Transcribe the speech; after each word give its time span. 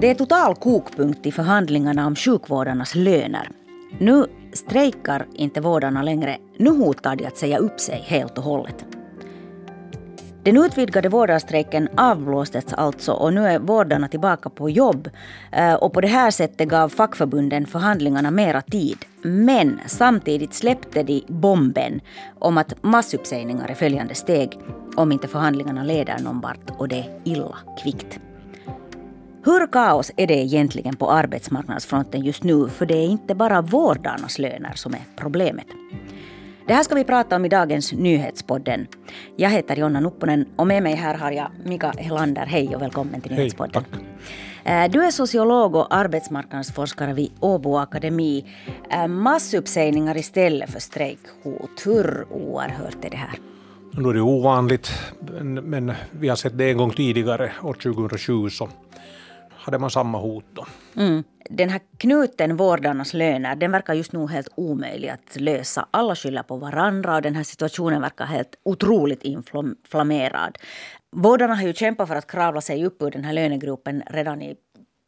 Det 0.00 0.10
är 0.10 0.14
total 0.14 0.54
kokpunkt 0.54 1.26
i 1.26 1.32
förhandlingarna 1.32 2.06
om 2.06 2.16
sjukvårdarnas 2.16 2.94
löner. 2.94 3.50
Nu 3.98 4.26
strejkar 4.52 5.26
inte 5.34 5.60
vårdarna 5.60 6.02
längre. 6.02 6.36
Nu 6.56 6.70
hotar 6.70 7.16
de 7.16 7.26
att 7.26 7.36
säga 7.36 7.58
upp 7.58 7.80
sig 7.80 8.04
helt 8.06 8.38
och 8.38 8.44
hållet. 8.44 8.84
Den 10.42 10.56
utvidgade 10.56 11.08
vårdarstrejken 11.08 11.88
avblåstes 11.96 12.72
alltså 12.72 13.12
och 13.12 13.34
nu 13.34 13.46
är 13.46 13.58
vårdarna 13.58 14.08
tillbaka 14.08 14.50
på 14.50 14.70
jobb. 14.70 15.10
Eh, 15.52 15.74
och 15.74 15.92
på 15.92 16.00
det 16.00 16.08
här 16.08 16.30
sättet 16.30 16.68
gav 16.68 16.88
fackförbunden 16.88 17.66
förhandlingarna 17.66 18.30
mera 18.30 18.62
tid. 18.62 18.98
Men 19.22 19.80
samtidigt 19.86 20.54
släppte 20.54 21.02
de 21.02 21.24
bomben 21.28 22.00
om 22.38 22.58
att 22.58 22.82
massuppsägningar 22.82 23.68
är 23.68 23.74
följande 23.74 24.14
steg 24.14 24.58
om 24.96 25.12
inte 25.12 25.28
förhandlingarna 25.28 25.84
leder 25.84 26.18
någon 26.18 26.40
vart 26.40 26.70
och 26.78 26.88
det 26.88 26.98
är 26.98 27.20
illa 27.24 27.56
kvickt. 27.82 28.20
Hur 29.44 29.66
kaos 29.66 30.12
är 30.16 30.26
det 30.26 30.34
egentligen 30.34 30.96
på 30.96 31.10
arbetsmarknadsfronten 31.10 32.24
just 32.24 32.42
nu? 32.42 32.68
För 32.68 32.86
det 32.86 32.94
är 32.94 33.06
inte 33.06 33.34
bara 33.34 33.62
vårdarnas 33.62 34.38
löner 34.38 34.72
som 34.74 34.94
är 34.94 35.00
problemet. 35.16 35.66
Det 36.66 36.74
här 36.74 36.82
ska 36.82 36.94
vi 36.94 37.04
prata 37.04 37.36
om 37.36 37.44
i 37.44 37.48
dagens 37.48 37.92
Nyhetspodden. 37.92 38.86
Jag 39.36 39.50
heter 39.50 39.76
Jonna 39.76 40.00
Nupponen 40.00 40.46
och 40.56 40.66
med 40.66 40.82
mig 40.82 40.94
här 40.94 41.14
har 41.14 41.30
jag 41.30 41.50
Mika 41.64 41.90
Helander. 41.98 42.46
Hej 42.46 42.76
och 42.76 42.82
välkommen 42.82 43.20
till 43.20 43.32
Nyhetspodden. 43.32 43.84
Hej, 44.64 44.84
eh, 44.84 44.90
du 44.90 45.04
är 45.04 45.10
sociolog 45.10 45.74
och 45.74 45.94
arbetsmarknadsforskare 45.94 47.12
vid 47.12 47.32
Åbo 47.40 47.76
Akademi. 47.76 48.44
Eh, 48.90 49.06
massuppsägningar 49.06 50.16
istället 50.16 50.70
för 50.70 50.80
strejkhot. 50.80 51.82
Hur 51.84 52.26
oerhört 52.32 53.04
är 53.04 53.10
det 53.10 53.16
här? 53.16 53.38
Nu 53.92 54.08
är 54.08 54.14
det 54.14 54.20
ovanligt, 54.20 54.90
men 55.42 55.92
vi 56.10 56.28
har 56.28 56.36
sett 56.36 56.58
det 56.58 56.70
en 56.70 56.76
gång 56.76 56.90
tidigare, 56.90 57.52
år 57.62 57.74
2007, 57.74 58.50
så 58.50 58.68
hade 59.60 59.78
man 59.78 59.90
samma 59.90 60.18
hot 60.18 60.44
då. 60.52 60.66
Mm. 60.96 61.24
Den 61.50 61.68
här 61.68 61.80
knuten 61.98 62.56
vårdarnas 62.56 63.14
löner, 63.14 63.56
den 63.56 63.72
verkar 63.72 63.94
just 63.94 64.12
nu 64.12 64.26
helt 64.26 64.48
omöjlig 64.54 65.08
att 65.08 65.36
lösa. 65.36 65.86
Alla 65.90 66.16
skyller 66.16 66.42
på 66.42 66.56
varandra 66.56 67.14
och 67.16 67.22
den 67.22 67.34
här 67.34 67.42
situationen 67.42 68.00
verkar 68.00 68.24
helt 68.24 68.56
otroligt 68.62 69.22
inflammerad. 69.22 70.58
Vårdarna 71.12 71.54
har 71.54 71.62
ju 71.62 71.72
kämpat 71.72 72.08
för 72.08 72.16
att 72.16 72.26
kravla 72.26 72.60
sig 72.60 72.86
upp 72.86 73.02
ur 73.02 73.10
den 73.10 73.24
här 73.24 73.32
lönegropen 73.32 74.02
redan 74.06 74.42
i 74.42 74.56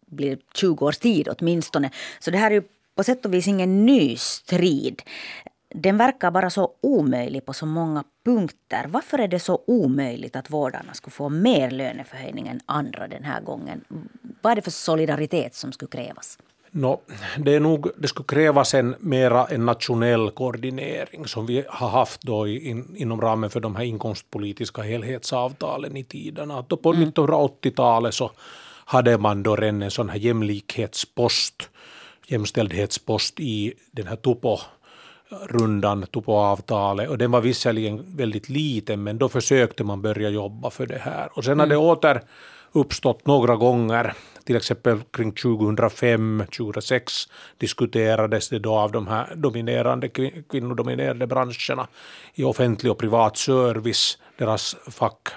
blir 0.06 0.38
20 0.54 0.86
års 0.86 0.98
tid 0.98 1.28
åtminstone. 1.28 1.90
Så 2.18 2.30
det 2.30 2.38
här 2.38 2.50
är 2.50 2.54
ju 2.54 2.62
på 2.94 3.04
sätt 3.04 3.24
och 3.24 3.34
vis 3.34 3.48
ingen 3.48 3.86
ny 3.86 4.16
strid 4.16 5.02
den 5.74 5.96
verkar 5.96 6.30
bara 6.30 6.50
så 6.50 6.70
omöjlig 6.80 7.46
på 7.46 7.52
så 7.52 7.66
många 7.66 8.04
punkter. 8.24 8.86
Varför 8.88 9.18
är 9.18 9.28
det 9.28 9.40
så 9.40 9.62
omöjligt 9.66 10.36
att 10.36 10.50
vårdarna 10.50 10.94
skulle 10.94 11.12
få 11.12 11.28
mer 11.28 11.70
löneförhöjning 11.70 12.48
än 12.48 12.60
andra 12.66 13.08
den 13.08 13.24
här 13.24 13.40
gången? 13.40 13.84
Vad 14.42 14.50
är 14.50 14.56
det 14.56 14.62
för 14.62 14.70
solidaritet 14.70 15.54
som 15.54 15.72
skulle 15.72 15.90
krävas? 15.90 16.38
No, 16.74 17.00
det, 17.38 17.54
är 17.54 17.60
nog, 17.60 17.90
det 17.96 18.08
skulle 18.08 18.26
krävas 18.26 18.74
en 18.74 18.94
mera 18.98 19.46
en 19.46 19.66
nationell 19.66 20.30
koordinering 20.30 21.26
som 21.26 21.46
vi 21.46 21.64
har 21.68 21.88
haft 21.88 22.22
då 22.22 22.48
in, 22.48 22.96
inom 22.96 23.20
ramen 23.20 23.50
för 23.50 23.60
de 23.60 23.76
här 23.76 23.84
inkomstpolitiska 23.84 24.82
helhetsavtalen 24.82 25.96
i 25.96 26.04
tiderna. 26.04 26.64
Då 26.68 26.76
på 26.76 26.92
mm. 26.92 27.10
1980-talet 27.10 28.14
så 28.14 28.30
hade 28.84 29.18
man 29.18 29.42
då 29.42 29.56
redan 29.56 29.82
en 29.82 29.90
sån 29.90 30.08
här 30.08 30.18
jämlikhetspost, 30.18 31.70
jämställdhetspost 32.26 33.40
i 33.40 33.74
den 33.90 34.06
här 34.06 34.16
Tupo 34.16 34.58
rundan 35.48 36.06
på 36.24 36.36
avtalet 36.36 37.08
och 37.10 37.18
den 37.18 37.30
var 37.30 37.40
visserligen 37.40 38.04
väldigt 38.16 38.48
liten 38.48 39.02
men 39.02 39.18
då 39.18 39.28
försökte 39.28 39.84
man 39.84 40.02
börja 40.02 40.28
jobba 40.28 40.70
för 40.70 40.86
det 40.86 40.98
här. 40.98 41.28
Och 41.32 41.44
sen 41.44 41.58
har 41.60 41.66
det 41.66 41.74
mm. 41.74 41.86
åter 41.86 42.22
uppstått 42.72 43.26
några 43.26 43.56
gånger, 43.56 44.14
till 44.44 44.56
exempel 44.56 45.00
kring 45.10 45.32
2005-2006 45.32 47.28
diskuterades 47.58 48.48
det 48.48 48.58
då 48.58 48.74
av 48.74 48.92
de 48.92 49.06
här 49.06 49.34
dominerande, 49.34 50.08
kvinnodominerade 50.50 51.26
branscherna 51.26 51.88
i 52.34 52.44
offentlig 52.44 52.92
och 52.92 52.98
privat 52.98 53.36
service, 53.36 54.18
deras 54.38 54.76
fack, 54.90 55.28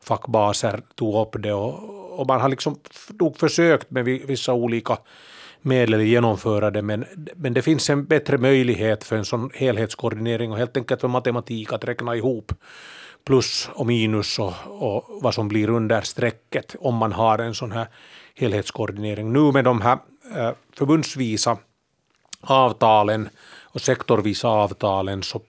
fackbaser 0.00 0.82
tog 0.94 1.26
upp 1.26 1.42
det 1.42 1.52
och, 1.52 2.20
och 2.20 2.26
man 2.26 2.40
har 2.40 2.48
liksom 2.48 2.76
nog 3.08 3.38
försökt 3.38 3.90
med 3.90 4.04
vissa 4.04 4.52
olika 4.52 4.98
medel 5.62 6.00
genomföra 6.00 6.70
det, 6.70 6.82
men, 6.82 7.04
men 7.36 7.54
det 7.54 7.62
finns 7.62 7.90
en 7.90 8.04
bättre 8.04 8.38
möjlighet 8.38 9.04
för 9.04 9.16
en 9.16 9.24
sån 9.24 9.50
helhetskoordinering 9.54 10.52
och 10.52 10.58
helt 10.58 10.76
enkelt 10.76 11.00
för 11.00 11.08
matematik 11.08 11.72
att 11.72 11.84
räkna 11.84 12.16
ihop 12.16 12.52
plus 13.24 13.68
och 13.72 13.86
minus 13.86 14.38
och, 14.38 14.54
och 14.66 15.22
vad 15.22 15.34
som 15.34 15.48
blir 15.48 15.70
under 15.70 16.00
strecket 16.00 16.76
om 16.80 16.94
man 16.94 17.12
har 17.12 17.38
en 17.38 17.54
sån 17.54 17.72
här 17.72 17.86
helhetskoordinering. 18.34 19.32
Nu 19.32 19.52
med 19.52 19.64
de 19.64 19.80
här 19.80 19.98
eh, 20.36 20.50
förbundsvisa 20.76 21.58
avtalen 22.40 23.28
och 23.62 23.80
sektorvisa 23.80 24.48
avtalen 24.48 25.22
så 25.22 25.42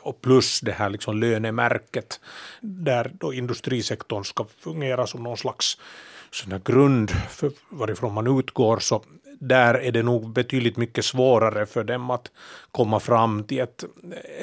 och 0.00 0.20
plus 0.20 0.60
det 0.60 0.72
här 0.72 0.90
liksom 0.90 1.20
lönemärket 1.20 2.20
där 2.60 3.10
då 3.20 3.34
industrisektorn 3.34 4.24
ska 4.24 4.46
fungera 4.58 5.06
som 5.06 5.22
någon 5.22 5.36
slags 5.36 5.78
sån 6.30 6.60
grund 6.64 7.10
för 7.10 7.50
varifrån 7.68 8.14
man 8.14 8.38
utgår 8.38 8.78
så 8.78 9.02
där 9.40 9.74
är 9.74 9.92
det 9.92 10.02
nog 10.02 10.32
betydligt 10.32 10.76
mycket 10.76 11.04
svårare 11.04 11.66
för 11.66 11.84
dem 11.84 12.10
att 12.10 12.30
komma 12.70 13.00
fram 13.00 13.44
till 13.44 13.60
ett, 13.60 13.84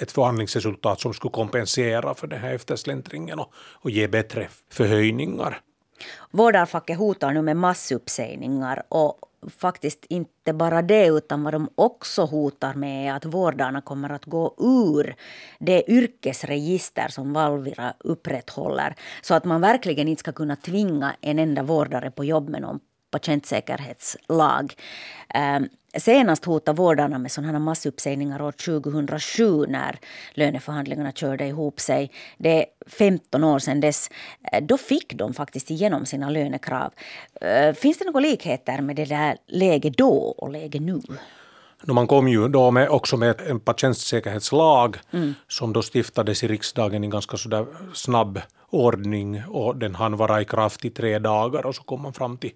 ett 0.02 0.12
förhandlingsresultat 0.12 1.00
som 1.00 1.14
skulle 1.14 1.32
kompensera 1.32 2.14
för 2.14 2.28
den 2.28 2.40
här 2.40 2.54
eftersläntringen 2.54 3.40
och, 3.40 3.54
och 3.56 3.90
ge 3.90 4.08
bättre 4.08 4.48
förhöjningar. 4.70 5.62
Vårdarfacket 6.32 6.98
hotar 6.98 7.34
nu 7.34 7.42
med 7.42 7.58
massuppsägningar 7.58 8.84
och 8.90 9.20
faktiskt 9.58 10.06
inte 10.10 10.54
bara 10.54 10.82
det 10.82 11.08
utan 11.08 11.44
vad 11.44 11.54
de 11.54 11.70
också 11.76 12.26
hotar 12.26 12.74
med 12.74 13.10
är 13.10 13.14
att 13.14 13.26
vårdarna 13.26 13.82
kommer 13.82 14.10
att 14.10 14.26
gå 14.26 14.56
ur 14.58 15.16
det 15.60 15.92
yrkesregister 15.92 17.08
som 17.08 17.34
Valvira 17.34 17.94
upprätthåller 18.00 18.96
så 19.22 19.34
att 19.34 19.46
man 19.46 19.62
verkligen 19.62 20.08
inte 20.08 20.20
ska 20.20 20.32
kunna 20.32 20.56
tvinga 20.56 21.16
en 21.22 21.40
enda 21.40 21.64
vårdare 21.64 22.12
på 22.12 22.24
jobb 22.24 22.50
med 22.50 22.62
någon 22.62 22.80
patientsäkerhetslag. 23.14 24.74
Ehm, 25.34 25.70
senast 25.98 26.46
hotade 26.46 26.78
vårdarna 26.78 27.18
med 27.18 27.32
sådana 27.32 27.60
massuppsägningar 27.60 28.42
år 28.42 28.52
2007 28.52 29.66
när 29.68 30.00
löneförhandlingarna 30.34 31.12
körde 31.12 31.48
ihop 31.48 31.80
sig. 31.80 32.12
Det 32.38 32.64
är 32.64 32.66
15 32.88 33.44
år 33.44 33.60
sedan 33.60 33.82
dess. 33.82 34.10
Eh, 34.52 34.64
då 34.64 34.78
fick 34.78 35.14
de 35.14 35.34
faktiskt 35.34 35.72
igenom 35.72 36.06
sina 36.06 36.30
lönekrav. 36.30 36.94
Eh, 37.42 37.74
finns 37.74 37.98
det 37.98 38.06
några 38.06 38.20
likheter 38.20 38.82
med 38.82 38.96
det 38.96 39.06
där 39.06 39.38
läget 39.48 39.98
då 39.98 40.14
och 40.38 40.52
läget 40.52 40.82
nu? 40.82 41.02
Man 41.88 42.08
kom 42.08 42.28
ju 42.28 42.48
då 42.48 42.72
med, 42.72 42.90
också 42.90 43.18
med 43.18 43.42
en 43.42 43.60
patientsäkerhetslag 43.60 44.98
mm. 45.12 45.34
som 45.48 45.74
då 45.74 45.82
stiftades 45.82 46.44
i 46.44 46.48
riksdagen 46.48 47.04
i 47.04 47.08
ganska 47.08 47.38
sådär 47.38 47.66
snabb 47.94 48.42
ordning 48.70 49.44
och 49.48 49.76
den 49.76 49.96
hann 49.96 50.18
vara 50.18 50.42
i 50.42 50.46
kraft 50.46 50.86
i 50.86 50.90
tre 50.90 51.20
dagar 51.20 51.66
och 51.66 51.76
så 51.76 51.84
kom 51.84 52.02
man 52.02 52.14
fram 52.14 52.38
till 52.38 52.52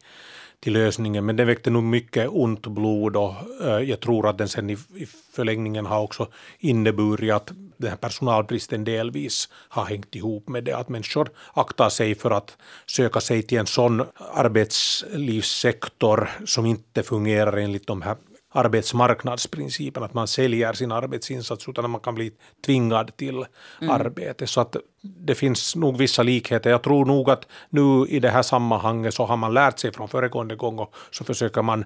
till 0.60 0.74
lösningen. 0.74 1.26
Men 1.26 1.36
den 1.36 1.48
väckte 1.48 1.70
nog 1.70 1.84
mycket 1.84 2.30
ont 2.32 2.68
blod 2.68 3.16
och 3.16 3.34
eh, 3.62 3.80
jag 3.80 4.00
tror 4.00 4.30
att 4.30 4.38
den 4.38 4.50
sen 4.50 4.70
i, 4.70 4.78
i 4.96 5.06
förlängningen 5.34 5.86
har 5.86 6.02
också 6.02 6.28
inneburit 6.60 7.34
att 7.34 7.52
den 7.78 7.90
här 7.90 7.98
personalbristen 7.98 8.84
delvis 8.84 9.50
har 9.52 9.86
hängt 9.86 10.16
ihop 10.16 10.50
med 10.50 10.64
det 10.64 10.74
att 10.74 10.90
människor 10.90 11.30
aktar 11.54 11.90
sig 11.90 12.16
för 12.16 12.32
att 12.32 12.58
söka 12.86 13.20
sig 13.20 13.44
till 13.44 13.58
en 13.58 13.68
sån 13.68 14.04
arbetslivssektor 14.34 16.30
som 16.46 16.66
inte 16.66 17.04
fungerar 17.04 17.58
enligt 17.58 17.88
de 17.88 18.02
här 18.02 18.16
arbetsmarknadsprincipen, 18.58 20.04
att 20.04 20.14
man 20.14 20.28
säljer 20.28 20.74
sin 20.74 20.92
arbetsinsats 20.92 21.68
utan 21.68 21.86
att 21.86 21.92
man 21.92 22.02
kan 22.02 22.16
bli 22.16 22.32
tvingad 22.66 23.18
till 23.18 23.46
mm. 23.82 23.90
arbete. 23.90 24.48
Så 24.48 24.62
att 24.62 24.76
det 25.02 25.36
finns 25.36 25.76
nog 25.76 25.98
vissa 25.98 26.24
likheter. 26.24 26.70
Jag 26.70 26.84
tror 26.84 27.06
nog 27.06 27.30
att 27.30 27.48
nu 27.70 28.06
i 28.10 28.20
det 28.20 28.30
här 28.30 28.42
sammanhanget 28.42 29.14
så 29.14 29.26
har 29.26 29.38
man 29.38 29.54
lärt 29.54 29.80
sig 29.80 29.94
från 29.94 30.08
föregående 30.08 30.56
gång 30.56 30.80
och 30.80 30.96
så 31.12 31.24
försöker 31.24 31.62
man 31.62 31.86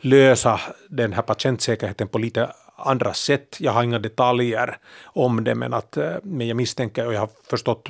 lösa 0.00 0.60
den 0.88 1.12
här 1.12 1.22
patientsäkerheten 1.22 2.08
på 2.08 2.18
lite 2.18 2.50
andra 2.76 3.14
sätt. 3.14 3.56
Jag 3.60 3.72
har 3.72 3.82
inga 3.82 3.98
detaljer 3.98 4.78
om 5.04 5.44
det, 5.44 5.54
men, 5.54 5.74
att, 5.74 5.96
eh, 5.96 6.12
men 6.22 6.48
jag 6.48 6.56
misstänker 6.56 7.06
och 7.06 7.14
jag 7.14 7.20
har 7.20 7.30
förstått 7.50 7.88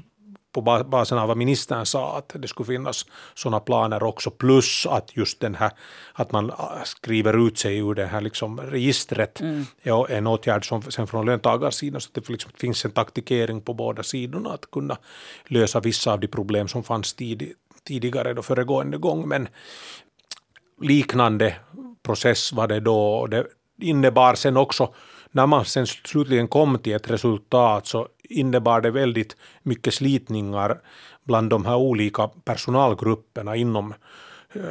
på 0.53 0.85
basen 0.85 1.19
av 1.19 1.29
vad 1.29 1.37
ministern 1.37 1.87
sa 1.87 2.19
att 2.19 2.33
det 2.39 2.49
skulle 2.49 2.67
finnas 2.67 3.07
sådana 3.35 3.61
planer 3.61 4.03
också 4.03 4.31
plus 4.31 4.87
att 4.87 5.17
just 5.17 5.41
den 5.41 5.55
här 5.55 5.71
att 6.13 6.33
man 6.33 6.51
äh, 6.51 6.83
skriver 6.85 7.47
ut 7.47 7.59
sig 7.59 7.79
ur 7.79 7.95
det 7.95 8.07
här 8.07 8.21
liksom 8.21 8.61
registret 8.61 9.41
mm. 9.41 9.67
är 9.83 10.11
en 10.11 10.27
åtgärd 10.27 10.69
som 10.69 10.83
sen 10.83 11.07
från 11.07 11.27
löntagarsidan 11.27 12.01
så 12.01 12.09
att 12.09 12.15
det 12.15 12.29
liksom 12.29 12.53
finns 12.55 12.85
en 12.85 12.91
taktikering 12.91 13.61
på 13.61 13.75
båda 13.75 14.03
sidorna 14.03 14.51
att 14.51 14.71
kunna 14.71 14.97
lösa 15.47 15.81
vissa 15.81 16.13
av 16.13 16.21
de 16.21 16.29
problem 16.29 16.69
som 16.69 16.83
fanns 16.83 17.15
tid, 17.15 17.53
tidigare 17.85 18.35
då 18.35 18.43
föregående 18.43 18.99
gång 18.99 19.29
men 19.29 19.49
liknande 20.81 21.57
process 22.03 22.53
var 22.53 22.69
det 22.69 22.81
då 22.81 23.15
och 23.15 23.31
det 23.31 23.47
innebar 23.81 24.35
sen 24.35 24.57
också 24.57 24.95
när 25.31 25.47
man 25.47 25.65
sen 25.65 25.87
slutligen 25.87 26.49
kom 26.49 26.79
till 26.79 26.93
ett 26.93 27.11
resultat 27.11 27.87
så 27.87 28.09
innebar 28.23 28.81
det 28.81 28.91
väldigt 28.91 29.37
mycket 29.63 29.95
slitningar 29.95 30.81
bland 31.25 31.51
de 31.51 31.67
här 31.67 31.77
olika 31.77 32.29
personalgrupperna 32.45 33.57
inom 33.57 33.95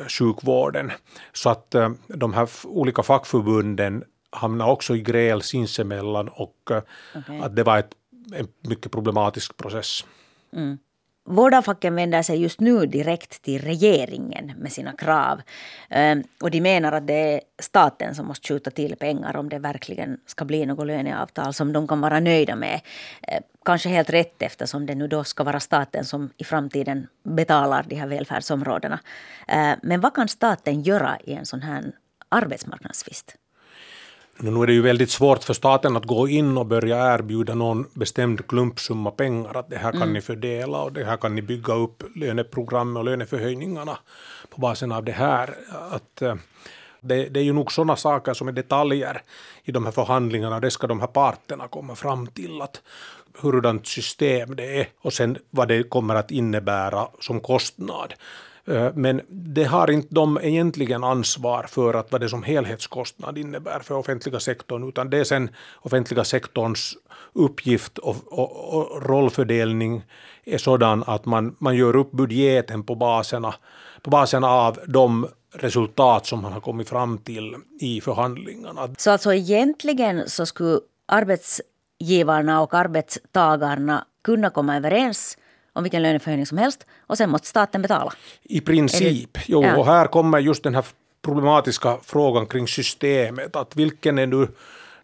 sjukvården. 0.07 0.91
Så 1.33 1.49
att 1.49 1.75
de 2.07 2.33
här 2.33 2.49
olika 2.63 3.03
fackförbunden 3.03 4.03
hamnade 4.29 4.71
också 4.71 4.95
i 4.95 5.01
gräl 5.01 5.41
sinsemellan 5.41 6.27
och 6.27 6.71
okay. 7.15 7.39
att 7.39 7.55
det 7.55 7.63
var 7.63 7.77
ett, 7.77 7.91
en 8.35 8.47
mycket 8.61 8.91
problematisk 8.91 9.57
process. 9.57 10.05
Mm. 10.53 10.77
Vårdavfacken 11.29 11.95
vänder 11.95 12.21
sig 12.21 12.41
just 12.41 12.59
nu 12.59 12.85
direkt 12.85 13.41
till 13.41 13.61
regeringen 13.61 14.53
med 14.57 14.71
sina 14.71 14.91
krav. 14.91 15.41
Ehm, 15.89 16.23
och 16.41 16.51
de 16.51 16.61
menar 16.61 16.91
att 16.91 17.07
det 17.07 17.33
är 17.33 17.41
staten 17.59 18.15
som 18.15 18.25
måste 18.25 18.47
skjuta 18.47 18.71
till 18.71 18.95
pengar 18.95 19.35
om 19.35 19.49
det 19.49 19.59
verkligen 19.59 20.17
ska 20.25 20.45
bli 20.45 20.65
något 20.65 20.87
löneavtal 20.87 21.53
som 21.53 21.73
de 21.73 21.87
kan 21.87 22.01
vara 22.01 22.19
nöjda 22.19 22.55
med. 22.55 22.81
Ehm, 23.21 23.43
kanske 23.65 23.89
helt 23.89 24.09
rätt 24.09 24.41
eftersom 24.41 24.85
det 24.85 24.95
nu 24.95 25.07
då 25.07 25.23
ska 25.23 25.43
vara 25.43 25.59
staten 25.59 26.05
som 26.05 26.29
i 26.37 26.43
framtiden 26.43 27.07
betalar 27.23 27.85
de 27.89 27.95
här 27.95 28.07
välfärdsområdena. 28.07 28.99
Ehm, 29.47 29.79
men 29.81 30.01
vad 30.01 30.13
kan 30.13 30.27
staten 30.27 30.81
göra 30.81 31.17
i 31.23 31.33
en 31.33 31.45
sån 31.45 31.61
här 31.61 31.91
arbetsmarknadstvist? 32.29 33.35
Nu 34.41 34.63
är 34.63 34.67
det 34.67 34.73
ju 34.73 34.81
väldigt 34.81 35.09
svårt 35.09 35.43
för 35.43 35.53
staten 35.53 35.97
att 35.97 36.05
gå 36.05 36.27
in 36.27 36.57
och 36.57 36.65
börja 36.65 37.13
erbjuda 37.13 37.55
någon 37.55 37.85
bestämd 37.93 38.47
klumpsumma 38.47 39.11
pengar, 39.11 39.57
att 39.57 39.69
det 39.69 39.77
här 39.77 39.91
kan 39.91 40.01
mm. 40.01 40.13
ni 40.13 40.21
fördela 40.21 40.81
och 40.81 40.93
det 40.93 41.03
här 41.03 41.17
kan 41.17 41.35
ni 41.35 41.41
bygga 41.41 41.73
upp 41.73 42.03
löneprogram 42.15 42.97
och 42.97 43.03
löneförhöjningarna 43.03 43.97
på 44.49 44.61
basen 44.61 44.91
av 44.91 45.03
det 45.03 45.11
här. 45.11 45.55
Att, 45.91 46.21
eh, 46.21 46.35
det, 47.01 47.29
det 47.29 47.39
är 47.39 47.43
ju 47.43 47.53
nog 47.53 47.71
sådana 47.71 47.95
saker 47.95 48.33
som 48.33 48.47
är 48.47 48.51
detaljer 48.51 49.21
i 49.63 49.71
de 49.71 49.85
här 49.85 49.91
förhandlingarna, 49.91 50.59
det 50.59 50.71
ska 50.71 50.87
de 50.87 50.99
här 50.99 51.07
parterna 51.07 51.67
komma 51.67 51.95
fram 51.95 52.27
till. 52.27 52.61
att 52.61 52.81
hurdant 53.41 53.87
system 53.87 54.55
det 54.55 54.79
är 54.81 54.87
och 55.01 55.13
sen 55.13 55.37
vad 55.49 55.67
det 55.67 55.83
kommer 55.83 56.15
att 56.15 56.31
innebära 56.31 57.07
som 57.19 57.39
kostnad. 57.39 58.13
Eh, 58.69 58.91
men 58.95 59.21
det 59.29 59.63
har 59.63 59.91
inte 59.91 60.07
de 60.15 60.39
egentligen 60.41 61.03
ansvar 61.03 61.63
för 61.63 61.93
att 61.93 62.11
vad 62.11 62.21
det 62.21 62.29
som 62.29 62.43
helhetskostnad 62.43 63.37
innebär 63.37 63.79
för 63.79 63.95
offentliga 63.95 64.39
sektorn, 64.39 64.89
utan 64.89 65.09
det 65.09 65.17
är 65.17 65.23
sen 65.23 65.49
offentliga 65.81 66.23
sektorns 66.23 66.97
uppgift 67.33 67.97
och, 67.97 68.15
och, 68.25 68.73
och 68.73 69.03
rollfördelning 69.03 70.03
är 70.43 70.57
sådan 70.57 71.03
att 71.07 71.25
man, 71.25 71.55
man 71.59 71.75
gör 71.75 71.95
upp 71.95 72.11
budgeten 72.11 72.83
på 72.83 72.95
baserna, 72.95 73.55
på 74.01 74.09
basen 74.09 74.43
av 74.43 74.79
de 74.87 75.27
resultat 75.53 76.25
som 76.25 76.41
man 76.41 76.53
har 76.53 76.61
kommit 76.61 76.89
fram 76.89 77.17
till 77.17 77.55
i 77.79 78.01
förhandlingarna. 78.01 78.89
Så 78.97 79.11
alltså 79.11 79.33
egentligen 79.33 80.29
så 80.29 80.45
skulle 80.45 80.79
arbetsgivarna 81.05 82.61
och 82.61 82.73
arbetstagarna 82.73 84.05
kunna 84.23 84.49
komma 84.49 84.77
överens 84.77 85.37
om 85.73 85.83
vilken 85.83 86.01
löneförhöjning 86.01 86.45
som 86.45 86.57
helst 86.57 86.85
och 87.07 87.17
sen 87.17 87.29
måste 87.29 87.47
staten 87.47 87.81
betala. 87.81 88.13
I 88.43 88.61
princip, 88.61 89.33
det, 89.33 89.41
jo, 89.47 89.63
ja. 89.63 89.77
och 89.77 89.85
här 89.85 90.07
kommer 90.07 90.39
just 90.39 90.63
den 90.63 90.75
här 90.75 90.85
problematiska 91.21 91.97
frågan 92.03 92.45
kring 92.45 92.67
systemet, 92.67 93.55
att 93.55 93.75
vilken 93.75 94.19
är 94.19 94.27
nu 94.27 94.47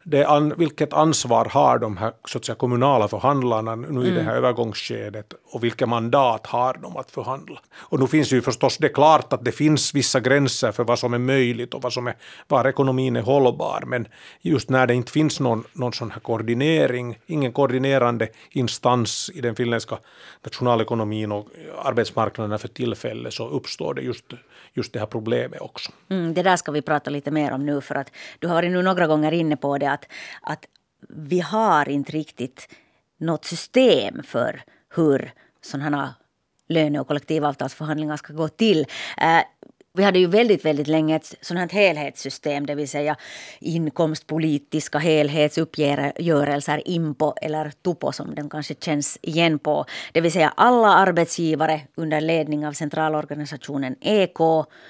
det 0.07 0.25
an, 0.25 0.53
vilket 0.57 0.93
ansvar 0.93 1.45
har 1.45 1.79
de 1.79 1.97
här 1.97 2.11
så 2.25 2.37
att 2.37 2.45
säga, 2.45 2.55
kommunala 2.55 3.07
förhandlarna 3.07 3.75
nu 3.75 3.87
mm. 3.87 4.03
i 4.05 4.09
det 4.09 4.21
här 4.21 4.31
mm. 4.31 4.37
övergångsskedet 4.37 5.33
och 5.51 5.63
vilka 5.63 5.85
mandat 5.85 6.47
har 6.47 6.73
de 6.81 6.97
att 6.97 7.11
förhandla? 7.11 7.59
Och 7.75 7.99
nu 7.99 8.07
finns 8.07 8.33
ju 8.33 8.41
förstås 8.41 8.77
det 8.77 8.89
klart 8.89 9.33
att 9.33 9.45
det 9.45 9.51
finns 9.51 9.93
vissa 9.93 10.19
gränser 10.19 10.71
för 10.71 10.83
vad 10.83 10.99
som 10.99 11.13
är 11.13 11.17
möjligt 11.17 11.73
och 11.73 11.81
vad 11.81 11.93
som 11.93 12.07
är, 12.07 12.15
var 12.47 12.67
ekonomin 12.67 13.15
är 13.15 13.21
hållbar, 13.21 13.83
men 13.87 14.07
just 14.41 14.69
när 14.69 14.87
det 14.87 14.93
inte 14.93 15.11
finns 15.11 15.39
någon, 15.39 15.63
någon 15.73 15.93
sån 15.93 16.11
här 16.11 16.19
koordinering, 16.19 17.17
ingen 17.25 17.51
koordinerande 17.51 18.27
instans 18.49 19.31
i 19.33 19.41
den 19.41 19.55
finländska 19.55 19.97
nationalekonomin 20.43 21.31
och 21.31 21.47
arbetsmarknaden 21.83 22.59
för 22.59 22.67
tillfället 22.67 23.33
så 23.33 23.47
uppstår 23.47 23.93
det 23.93 24.01
just, 24.01 24.25
just 24.73 24.93
det 24.93 24.99
här 24.99 25.05
problemet 25.05 25.61
också. 25.61 25.91
Mm, 26.09 26.33
det 26.33 26.43
där 26.43 26.55
ska 26.55 26.71
vi 26.71 26.81
prata 26.81 27.09
lite 27.09 27.31
mer 27.31 27.51
om 27.51 27.65
nu 27.65 27.81
för 27.81 27.95
att 27.95 28.11
du 28.39 28.47
har 28.47 28.55
varit 28.55 28.71
nu 28.71 28.81
några 28.81 29.07
gånger 29.07 29.31
inne 29.31 29.57
på 29.57 29.77
det 29.77 29.94
att, 29.95 30.05
att 30.41 30.65
vi 31.09 31.39
har 31.39 31.89
inte 31.89 32.11
riktigt 32.11 32.69
något 33.17 33.45
system 33.45 34.23
för 34.23 34.63
hur 34.95 35.33
sådana 35.61 36.15
löne 36.67 36.99
och 36.99 37.07
kollektivavtalsförhandlingar 37.07 38.17
ska 38.17 38.33
gå 38.33 38.47
till. 38.47 38.85
Eh, 39.17 39.41
vi 39.93 40.03
hade 40.03 40.19
ju 40.19 40.27
väldigt, 40.27 40.65
väldigt 40.65 40.87
länge 40.87 41.15
ett 41.15 41.35
sådant 41.41 41.71
här 41.71 41.79
helhetssystem, 41.79 42.65
det 42.65 42.75
vill 42.75 42.89
säga 42.89 43.15
inkomstpolitiska 43.59 44.97
helhetsuppgörelser, 44.97 46.81
IMPO 46.85 47.33
eller 47.41 47.71
TUPO 47.83 48.11
som 48.11 48.35
den 48.35 48.49
kanske 48.49 48.75
känns 48.79 49.19
igen 49.21 49.59
på. 49.59 49.85
Det 50.11 50.21
vill 50.21 50.31
säga 50.31 50.53
alla 50.57 50.93
arbetsgivare 50.93 51.81
under 51.95 52.21
ledning 52.21 52.67
av 52.67 52.73
centralorganisationen 52.73 53.95
EK 54.01 54.39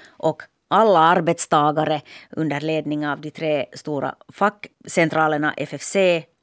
och 0.06 0.42
alla 0.68 0.98
arbetstagare 0.98 2.00
under 2.30 2.60
ledning 2.60 3.06
av 3.06 3.20
de 3.20 3.30
tre 3.30 3.66
stora 3.72 4.14
fackcentralerna 4.32 5.54
FFC, 5.56 5.96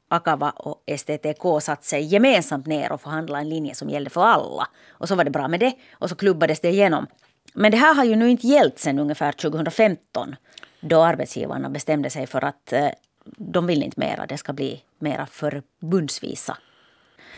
Akava 0.08 0.50
och 0.50 0.82
STTK 0.98 1.60
satt 1.62 1.84
sig 1.84 2.02
gemensamt 2.02 2.66
ner 2.66 2.92
och 2.92 3.00
förhandlade 3.00 3.40
en 3.40 3.48
linje 3.48 3.74
som 3.74 3.90
gällde 3.90 4.10
för 4.10 4.24
alla. 4.24 4.68
Och 4.90 5.08
så 5.08 5.14
var 5.14 5.24
det 5.24 5.30
bra 5.30 5.48
med 5.48 5.60
det 5.60 5.72
och 5.92 6.08
så 6.08 6.16
klubbades 6.16 6.60
det 6.60 6.68
igenom. 6.68 7.06
Men 7.54 7.70
det 7.70 7.76
här 7.76 7.94
har 7.94 8.04
ju 8.04 8.16
nu 8.16 8.30
inte 8.30 8.46
gällt 8.46 8.78
sedan 8.78 8.98
ungefär 8.98 9.32
2015 9.32 10.36
då 10.80 11.02
arbetsgivarna 11.02 11.70
bestämde 11.70 12.10
sig 12.10 12.26
för 12.26 12.44
att 12.44 12.72
eh, 12.72 12.88
de 13.24 13.66
vill 13.66 13.82
inte 13.82 14.00
mera, 14.00 14.26
det 14.26 14.38
ska 14.38 14.52
bli 14.52 14.82
mera 14.98 15.26
förbundsvisa 15.26 16.56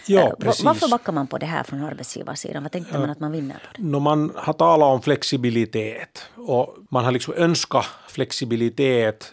Ja, 0.06 0.36
precis. 0.40 0.64
Varför 0.64 0.88
backar 0.88 1.12
man 1.12 1.26
på 1.26 1.38
det 1.38 1.46
här 1.46 1.62
från 1.62 1.84
arbetsgivarsidan? 1.84 2.62
Vad 2.62 2.72
tänkte 2.72 2.98
man 2.98 3.10
att 3.10 3.20
man 3.20 3.32
vinner 3.32 3.54
på 3.54 3.76
det? 3.76 3.82
No, 3.82 3.98
man 3.98 4.32
har 4.36 4.52
talat 4.52 4.86
om 4.86 5.02
flexibilitet 5.02 6.30
och 6.34 6.76
man 6.90 7.04
har 7.04 7.12
liksom 7.12 7.34
önskat 7.36 7.86
flexibilitet 8.08 9.32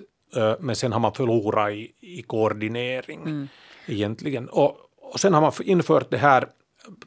men 0.59 0.75
sen 0.75 0.93
har 0.93 0.99
man 0.99 1.13
förlorat 1.13 1.71
i, 1.71 1.91
i 2.01 2.21
koordinering 2.21 3.21
mm. 3.21 3.47
egentligen. 3.85 4.49
Och, 4.49 4.77
och 5.01 5.19
sen 5.19 5.33
har 5.33 5.41
man 5.41 5.51
infört 5.63 6.11
det 6.11 6.17
här 6.17 6.47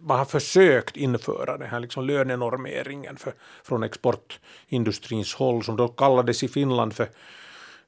man 0.01 0.19
har 0.19 0.25
försökt 0.25 0.97
införa 0.97 1.59
den 1.59 1.69
här 1.69 1.81
liksom 1.81 2.07
lönenormeringen 2.07 3.17
för, 3.17 3.35
från 3.65 3.83
exportindustrins 3.83 5.35
håll 5.35 5.65
som 5.65 5.77
då 5.77 5.89
kallades 5.89 6.43
i 6.43 6.49
Finland 6.49 6.97
för 6.97 7.09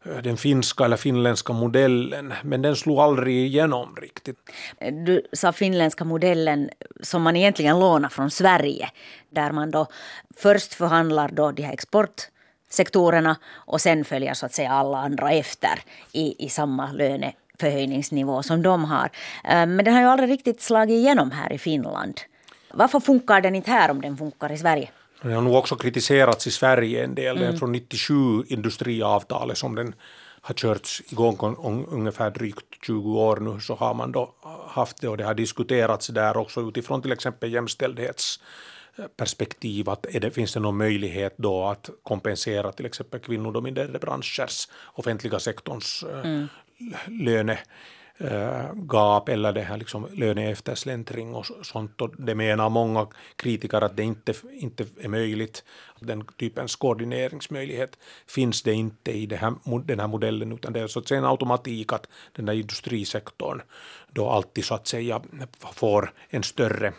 Eh, 0.05 0.17
den 0.17 0.37
finska 0.37 0.85
eller 0.85 0.97
finländska 0.97 1.53
modellen, 1.53 2.35
men 2.43 2.63
den 2.63 2.77
slog 2.77 2.99
aldrig 2.99 3.37
igenom 3.37 3.97
riktigt. 3.97 4.37
Du 5.07 5.23
sa 5.33 5.53
finländska 5.53 6.05
modellen 6.05 6.71
som 7.03 7.23
man 7.23 7.37
egentligen 7.37 7.81
lånar 7.81 8.09
från 8.09 8.31
Sverige, 8.31 8.91
där 9.31 9.53
man 9.53 9.71
då 9.71 9.87
först 10.37 10.75
förhandlar 10.75 11.29
då 11.29 11.51
de 11.51 11.63
här 11.63 11.73
exportsektorerna 11.73 13.37
och 13.55 13.81
sen 13.81 14.05
följer 14.05 14.35
så 14.35 14.47
att 14.47 14.55
säga 14.55 14.71
alla 14.71 14.99
andra 14.99 15.31
efter 15.31 15.81
i, 16.13 16.45
i 16.47 16.49
samma 16.49 16.93
löneförhöjningsnivå 16.93 18.43
som 18.43 18.63
de 18.63 18.85
har. 18.85 19.11
Eh, 19.45 19.67
men 19.67 19.85
den 19.85 19.95
har 19.95 20.01
ju 20.01 20.07
aldrig 20.07 20.31
riktigt 20.31 20.61
slagit 20.61 20.95
igenom 20.95 21.31
här 21.31 21.53
i 21.53 21.59
Finland. 21.59 22.21
Varför 22.71 23.01
funkar 23.01 23.41
den 23.41 23.55
inte 23.55 23.71
här 23.71 23.91
om 23.91 24.01
den 24.01 24.17
funkar 24.17 24.53
i 24.53 24.59
Sverige? 24.59 24.91
Den 25.23 25.33
har 25.33 25.43
nog 25.43 25.55
också 25.55 25.77
kritiserats 25.77 26.47
i 26.47 26.51
Sverige 26.51 27.05
en 27.05 27.15
del. 27.15 27.39
Mm. 27.39 27.59
från 27.59 27.73
97 27.73 28.15
industriavtalet 28.49 29.59
som 29.59 29.75
den 29.75 29.95
har 30.41 30.55
körts 30.55 31.03
igång 31.13 31.57
ungefär 31.89 32.31
drygt 32.31 32.85
20 32.87 33.21
år 33.21 33.37
nu 33.37 33.61
så 33.61 33.75
har 33.75 33.95
man 33.95 34.13
då 34.13 34.35
haft 34.69 35.01
det 35.01 35.09
och 35.09 35.17
det 35.17 35.25
har 35.25 35.35
diskuterats 35.35 36.07
där 36.07 36.37
också 36.37 36.61
utifrån 36.61 37.03
till 37.03 37.13
exempel 37.13 37.53
jämställdhetsperspektiv 37.53 39.91
att 39.91 40.07
det, 40.21 40.31
finns 40.31 40.53
det 40.53 40.61
någon 40.61 40.77
möjlighet 40.77 41.35
då 41.37 41.65
att 41.65 41.91
kompensera 42.03 42.73
till 42.73 42.87
exempel 42.87 43.21
kvinnodominerade 43.21 43.99
branschers 43.99 44.69
offentliga 44.95 45.39
sektorns 45.39 46.05
mm. 46.25 46.49
löne 47.07 47.59
Eh, 48.21 48.75
gap 48.75 49.29
eller 49.29 49.53
det 49.53 49.61
här 49.61 49.77
liksom 49.77 50.09
löneeftersläntring 50.13 51.35
och 51.35 51.47
sånt. 51.63 52.01
Och 52.01 52.11
det 52.19 52.35
menar 52.35 52.71
många 52.71 53.07
kritiker 53.37 53.81
att 53.81 53.97
det 53.97 54.03
inte, 54.03 54.35
inte 54.53 54.87
är 55.01 55.09
möjligt. 55.09 55.65
Den 56.01 56.25
typens 56.37 56.77
koordineringsmöjlighet 56.77 57.99
finns 58.27 58.63
det 58.63 58.73
inte 58.73 59.13
i 59.13 59.27
det 59.27 59.37
här, 59.37 59.55
den 59.85 60.01
här 60.01 60.07
modellen 60.07 60.53
utan 60.53 60.73
det 60.73 60.81
är 60.81 60.87
så 60.87 60.99
att 60.99 61.09
säga 61.09 61.19
en 61.19 61.25
automatik 61.25 61.93
att 61.93 62.09
den 62.33 62.47
där 62.47 62.53
industrisektorn 62.53 63.63
då 64.13 64.31
alltid 64.31 64.65
så 64.65 64.75
att 64.75 64.87
säga 64.87 65.23
får 65.61 66.13
en 66.29 66.43
större 66.43 66.93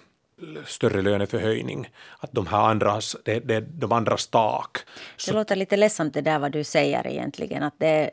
större 0.65 1.01
löneförhöjning, 1.01 1.89
att 2.19 2.31
de 2.31 2.47
här 2.47 2.59
andras, 2.59 3.15
det, 3.25 3.39
det, 3.39 3.59
de 3.59 3.91
andras 3.91 4.27
tak. 4.27 4.77
Det 5.25 5.33
låter 5.33 5.55
lite 5.55 5.77
ledsamt 5.77 6.13
det 6.13 6.21
där 6.21 6.39
vad 6.39 6.51
du 6.51 6.63
säger 6.63 7.07
egentligen, 7.07 7.63
att 7.63 7.73
det 7.77 8.11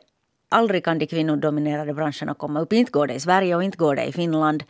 aldrig 0.49 0.83
kan 0.85 0.99
de 0.99 1.07
kvinnodominerade 1.07 1.93
branscherna 1.93 2.33
komma 2.33 2.59
upp. 2.61 2.73
Inte 2.73 2.91
går 2.91 3.07
det 3.07 3.13
i 3.13 3.19
Sverige 3.19 3.55
och 3.55 3.63
inte 3.63 3.77
går 3.77 3.95
det 3.95 4.05
i 4.05 4.11
Finland. 4.11 4.63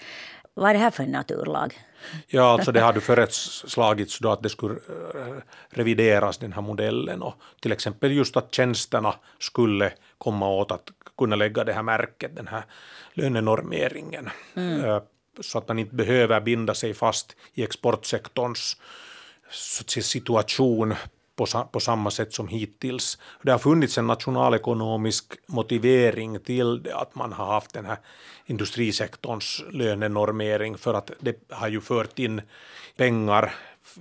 Vad 0.53 0.69
är 0.69 0.74
det 0.74 0.79
här 0.79 0.91
för 0.91 1.03
en 1.03 1.12
naturlag? 1.12 1.81
Ja, 2.27 2.43
alltså 2.43 2.72
det 2.72 2.81
hade 2.81 3.01
föreslagits 3.01 4.19
då 4.19 4.31
att 4.31 4.43
det 4.43 4.50
skulle 4.50 4.74
eh, 4.74 5.41
revideras 5.69 6.38
den 6.38 6.53
här 6.53 6.62
modellen 6.62 7.22
och 7.22 7.36
till 7.60 7.72
exempel 7.72 8.12
just 8.12 8.38
att 8.38 8.53
tjänsterna 8.53 9.15
skulle 9.39 9.93
komma 10.17 10.50
åt 10.50 10.72
att 10.72 10.89
kunna 11.17 11.36
lägga 11.36 11.63
det 11.63 11.74
här 11.74 11.84
märket, 11.84 12.36
den 12.36 12.48
här 12.48 12.63
lönenormeringen. 13.13 14.29
Mm. 14.55 14.86
Eh, 14.86 15.01
så 15.39 15.57
att 15.57 15.67
man 15.67 15.79
inte 15.79 15.96
behöver 15.96 16.41
binda 16.41 16.74
sig 16.74 16.93
fast 16.93 17.36
i 17.53 17.63
exportsektorns 17.63 18.77
situation 19.86 20.96
på, 21.38 21.46
på 21.72 21.79
samma 21.79 22.12
sätt 22.12 22.34
som 22.34 22.48
hittills. 22.48 23.17
Det 23.41 23.51
har 23.51 23.60
funnits 23.60 23.98
en 23.98 24.08
nationalekonomisk 24.08 25.34
motivering 25.46 26.39
till 26.39 26.84
det, 26.84 26.96
att 26.96 27.15
man 27.15 27.34
har 27.34 27.46
haft 27.46 27.74
den 27.74 27.86
här 27.86 27.98
industrisektorns 28.46 29.63
lönenormering 29.72 30.77
för 30.77 30.94
att 30.94 31.12
det 31.20 31.36
har 31.50 31.67
ju 31.67 31.82
fört 31.82 32.20
in 32.20 32.41
pengar 32.98 33.53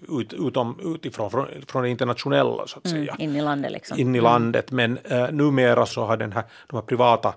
ut, 0.09 0.33
utom, 0.33 0.95
utifrån, 0.95 1.31
från, 1.31 1.49
från 1.69 1.83
det 1.83 1.89
internationella 1.89 2.67
så 2.67 2.79
att 2.79 2.87
mm, 2.87 2.99
säga. 2.99 3.17
in 3.19 3.37
i 3.37 3.43
landet 3.43 3.73
liksom. 3.73 3.99
In 3.99 4.15
i 4.15 4.19
mm. 4.19 4.25
landet, 4.25 4.71
men 4.71 4.99
uh, 5.13 5.33
numera 5.33 5.87
så 5.87 6.05
har 6.05 6.17
den 6.17 6.33
här, 6.33 6.45
de 6.67 6.77
här 6.77 6.83
privata 6.83 7.35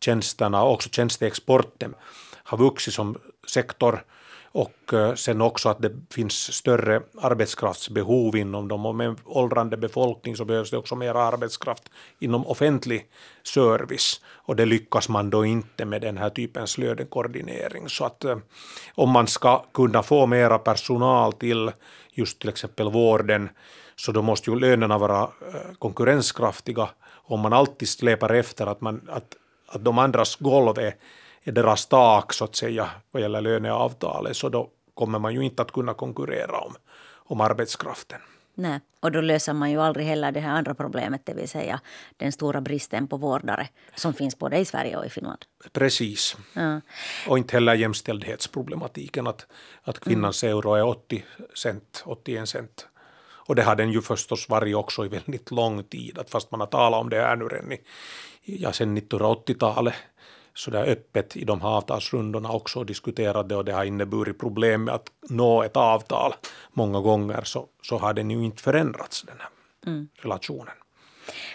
tjänsterna 0.00 0.62
och 0.62 0.72
också 0.72 0.88
tjänsteexporten 0.88 1.94
har 2.34 2.58
vuxit 2.58 2.94
som 2.94 3.16
sektor 3.46 4.04
och 4.52 4.92
eh, 4.92 5.14
sen 5.14 5.40
också 5.40 5.68
att 5.68 5.82
det 5.82 5.92
finns 6.10 6.52
större 6.52 7.02
arbetskraftsbehov 7.20 8.36
inom 8.36 8.68
dem. 8.68 8.86
Och 8.86 8.94
med 8.94 9.06
en 9.06 9.16
åldrande 9.24 9.76
befolkning 9.76 10.36
så 10.36 10.44
behövs 10.44 10.70
det 10.70 10.76
också 10.76 10.96
mer 10.96 11.14
arbetskraft 11.14 11.82
inom 12.18 12.46
offentlig 12.46 13.06
service. 13.42 14.20
Och 14.26 14.56
det 14.56 14.66
lyckas 14.66 15.08
man 15.08 15.30
då 15.30 15.44
inte 15.44 15.84
med 15.84 16.02
den 16.02 16.18
här 16.18 16.30
typens 16.30 16.78
lönekoordinering 16.78 17.88
så 17.88 18.04
att 18.04 18.24
eh, 18.24 18.38
om 18.94 19.10
man 19.10 19.26
ska 19.26 19.64
kunna 19.74 20.02
få 20.02 20.26
mera 20.26 20.58
personal 20.58 21.32
till 21.32 21.70
just 22.12 22.38
till 22.38 22.48
exempel 22.48 22.90
vården 22.90 23.48
så 23.96 24.12
då 24.12 24.22
måste 24.22 24.50
ju 24.50 24.58
lönerna 24.58 24.98
vara 24.98 25.22
eh, 25.22 25.74
konkurrenskraftiga. 25.78 26.88
Om 27.08 27.40
man 27.40 27.52
alltid 27.52 27.88
släpar 27.88 28.34
efter 28.34 28.66
att, 28.66 28.80
man, 28.80 29.08
att, 29.08 29.36
att 29.66 29.84
de 29.84 29.98
andras 29.98 30.36
golv 30.36 30.78
är 30.78 30.94
deras 31.44 31.86
tak 31.86 32.32
så 32.32 32.44
att 32.44 32.56
säga 32.56 32.90
vad 33.10 33.22
gäller 33.22 33.40
löneavtalet 33.40 34.36
så 34.36 34.48
då 34.48 34.70
kommer 34.94 35.18
man 35.18 35.34
ju 35.34 35.44
inte 35.44 35.62
att 35.62 35.72
kunna 35.72 35.94
konkurrera 35.94 36.58
om, 36.58 36.74
om 37.14 37.40
arbetskraften. 37.40 38.20
Nej, 38.54 38.80
och 39.00 39.12
då 39.12 39.20
löser 39.20 39.52
man 39.52 39.70
ju 39.70 39.80
aldrig 39.80 40.06
heller 40.06 40.32
det 40.32 40.40
här 40.40 40.50
andra 40.50 40.74
problemet, 40.74 41.26
det 41.26 41.34
vill 41.34 41.48
säga 41.48 41.80
den 42.16 42.32
stora 42.32 42.60
bristen 42.60 43.08
på 43.08 43.16
vårdare 43.16 43.68
som 43.94 44.14
finns 44.14 44.38
både 44.38 44.58
i 44.58 44.64
Sverige 44.64 44.96
och 44.96 45.06
i 45.06 45.08
Finland. 45.08 45.38
Precis. 45.72 46.36
Ja. 46.52 46.80
Och 47.28 47.38
inte 47.38 47.56
heller 47.56 47.74
jämställdhetsproblematiken 47.74 49.26
att, 49.26 49.46
att 49.82 50.00
kvinnans 50.00 50.44
mm. 50.44 50.56
euro 50.56 50.74
är 50.74 50.82
80 50.82 51.24
cent, 51.54 52.02
81 52.06 52.48
cent. 52.48 52.86
Och 53.48 53.54
det 53.54 53.62
har 53.62 53.76
den 53.76 53.92
ju 53.92 54.02
förstås 54.02 54.48
varit 54.48 54.76
också 54.76 55.04
i 55.04 55.08
väldigt 55.08 55.50
lång 55.50 55.84
tid, 55.84 56.18
att 56.18 56.30
fast 56.30 56.50
man 56.50 56.60
har 56.60 56.66
talat 56.66 57.00
om 57.00 57.10
det 57.10 57.20
här 57.20 57.36
nu 57.36 57.44
redan 57.44 57.72
i, 57.72 57.80
ja, 58.44 58.72
sen 58.72 58.98
1980-talet 58.98 59.94
sådär 60.58 60.84
öppet 60.84 61.36
i 61.36 61.44
de 61.44 61.60
här 61.60 61.68
avtalsrundorna 61.68 62.52
också 62.52 62.84
diskuterat 62.84 63.48
det 63.48 63.56
och 63.56 63.64
det 63.64 63.72
har 63.72 63.84
inneburit 63.84 64.38
problem 64.38 64.84
med 64.84 64.94
att 64.94 65.08
nå 65.28 65.62
ett 65.62 65.76
avtal 65.76 66.34
många 66.72 67.00
gånger 67.00 67.42
så, 67.44 67.66
så 67.82 67.98
har 67.98 68.14
den 68.14 68.30
ju 68.30 68.44
inte 68.44 68.62
förändrats 68.62 69.22
den 69.22 69.36
här 69.38 69.48
mm. 69.86 70.08
relationen. 70.14 70.74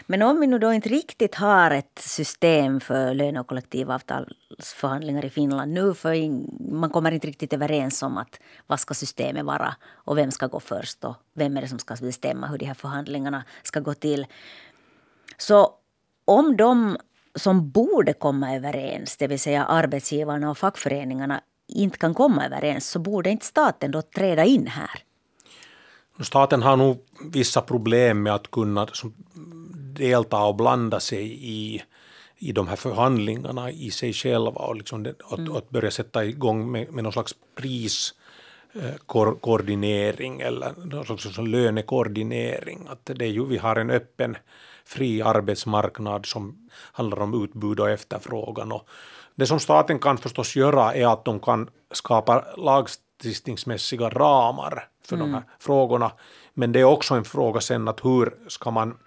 Men 0.05 0.21
om 0.21 0.39
vi 0.39 0.47
nu 0.47 0.59
då 0.59 0.73
inte 0.73 0.89
riktigt 0.89 1.35
har 1.35 1.71
ett 1.71 1.99
system 1.99 2.79
för 2.79 3.13
löne 3.13 3.39
och 3.39 3.47
kollektivavtalsförhandlingar 3.47 5.25
i 5.25 5.29
Finland 5.29 5.73
nu 5.73 5.93
för 5.93 6.15
man 6.71 6.89
kommer 6.89 7.11
inte 7.11 7.27
riktigt 7.27 7.53
överens 7.53 8.03
om 8.03 8.17
att 8.17 8.39
vad 8.67 8.79
ska 8.79 8.93
systemet 8.93 9.45
vara 9.45 9.75
och 9.91 10.17
vem 10.17 10.31
ska 10.31 10.47
gå 10.47 10.59
först 10.59 11.03
och 11.03 11.15
vem 11.33 11.57
är 11.57 11.61
det 11.61 11.67
som 11.67 11.79
ska 11.79 11.95
bestämma 12.01 12.47
hur 12.47 12.57
de 12.57 12.65
här 12.65 12.73
förhandlingarna 12.73 13.43
ska 13.63 13.79
gå 13.79 13.93
till. 13.93 14.25
Så 15.37 15.73
om 16.25 16.57
de 16.57 16.97
som 17.35 17.71
borde 17.71 18.13
komma 18.13 18.55
överens, 18.55 19.17
det 19.17 19.27
vill 19.27 19.39
säga 19.39 19.65
arbetsgivarna 19.65 20.49
och 20.49 20.57
fackföreningarna, 20.57 21.41
inte 21.67 21.97
kan 21.97 22.13
komma 22.13 22.45
överens 22.45 22.89
så 22.89 22.99
borde 22.99 23.29
inte 23.29 23.45
staten 23.45 23.91
då 23.91 24.01
träda 24.01 24.45
in 24.45 24.67
här? 24.67 25.03
Staten 26.19 26.61
har 26.61 26.77
nog 26.77 27.05
vissa 27.31 27.61
problem 27.61 28.23
med 28.23 28.35
att 28.35 28.51
kunna 28.51 28.87
delta 29.97 30.43
och 30.43 30.55
blanda 30.55 30.99
sig 30.99 31.33
i, 31.33 31.81
i 32.37 32.51
de 32.51 32.67
här 32.67 32.75
förhandlingarna 32.75 33.71
i 33.71 33.91
sig 33.91 34.13
själva 34.13 34.61
och, 34.61 34.75
liksom 34.75 35.03
det, 35.03 35.15
att, 35.23 35.39
mm. 35.39 35.55
att, 35.55 35.69
börja 35.69 35.91
sätta 35.91 36.25
igång 36.25 36.71
med, 36.71 36.93
med 36.93 37.03
någon 37.03 37.13
slags 37.13 37.35
priskoordinering 37.55 40.41
eller 40.41 40.73
någon 40.85 41.05
slags 41.05 41.37
lönekoordinering. 41.37 42.87
Att 42.89 43.05
det 43.05 43.25
är 43.25 43.29
ju, 43.29 43.45
vi 43.45 43.57
har 43.57 43.75
en 43.75 43.89
öppen 43.89 44.37
fri 44.85 45.21
arbetsmarknad 45.21 46.25
som 46.25 46.69
handlar 46.91 47.21
om 47.21 47.43
utbud 47.43 47.79
och 47.79 47.89
efterfrågan. 47.89 48.71
Och 48.71 48.87
det 49.35 49.45
som 49.45 49.59
staten 49.59 49.99
kan 49.99 50.17
förstås 50.17 50.55
göra 50.55 50.93
är 50.93 51.13
att 51.13 51.25
de 51.25 51.39
kan 51.39 51.69
skapa 51.91 52.45
lagstiftningsmässiga 52.57 54.09
ramar 54.09 54.87
för 55.05 55.15
mm. 55.15 55.27
de 55.27 55.33
här 55.33 55.43
frågorna. 55.59 56.11
Men 56.53 56.71
det 56.71 56.79
är 56.79 56.83
också 56.83 57.15
en 57.15 57.25
fråga 57.25 57.61
sen 57.61 57.87
att 57.87 58.05
hur 58.05 58.33
ska 58.47 58.71
man 58.71 58.97